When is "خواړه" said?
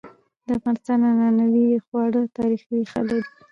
1.85-2.19